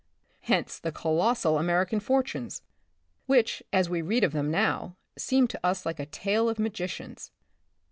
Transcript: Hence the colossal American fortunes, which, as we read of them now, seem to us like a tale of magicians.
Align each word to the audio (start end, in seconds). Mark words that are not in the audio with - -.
Hence 0.41 0.79
the 0.79 0.91
colossal 0.91 1.59
American 1.59 1.99
fortunes, 1.99 2.63
which, 3.27 3.61
as 3.71 3.87
we 3.87 4.01
read 4.01 4.23
of 4.23 4.31
them 4.31 4.49
now, 4.49 4.95
seem 5.15 5.47
to 5.49 5.59
us 5.63 5.85
like 5.85 5.99
a 5.99 6.07
tale 6.07 6.49
of 6.49 6.57
magicians. 6.57 7.29